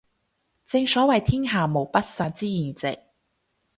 [0.65, 2.97] 正所謂天下無不散之筵席